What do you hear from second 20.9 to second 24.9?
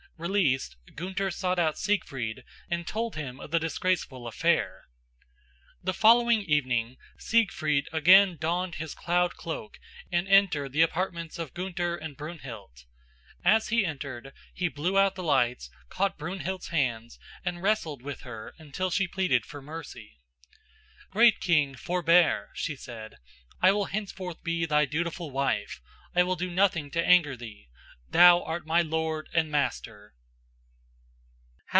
"Great king, forbear," she said. "I will henceforth be thy